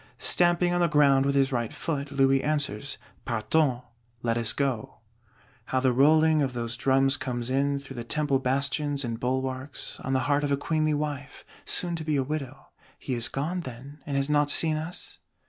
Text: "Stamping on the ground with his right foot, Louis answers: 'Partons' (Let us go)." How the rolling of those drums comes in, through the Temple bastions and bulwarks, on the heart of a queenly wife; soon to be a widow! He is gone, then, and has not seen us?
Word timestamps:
"Stamping 0.17 0.73
on 0.73 0.79
the 0.81 0.87
ground 0.87 1.27
with 1.27 1.35
his 1.35 1.51
right 1.51 1.71
foot, 1.71 2.11
Louis 2.11 2.43
answers: 2.43 2.97
'Partons' 3.23 3.83
(Let 4.23 4.35
us 4.35 4.51
go)." 4.51 4.95
How 5.65 5.79
the 5.79 5.93
rolling 5.93 6.41
of 6.41 6.53
those 6.53 6.75
drums 6.75 7.17
comes 7.17 7.51
in, 7.51 7.77
through 7.77 7.97
the 7.97 8.03
Temple 8.03 8.39
bastions 8.39 9.05
and 9.05 9.19
bulwarks, 9.19 9.99
on 9.99 10.13
the 10.13 10.21
heart 10.21 10.43
of 10.43 10.51
a 10.51 10.57
queenly 10.57 10.95
wife; 10.95 11.45
soon 11.65 11.95
to 11.97 12.03
be 12.03 12.15
a 12.15 12.23
widow! 12.23 12.69
He 12.97 13.13
is 13.13 13.27
gone, 13.27 13.59
then, 13.59 13.99
and 14.07 14.17
has 14.17 14.27
not 14.27 14.49
seen 14.49 14.75
us? 14.75 15.19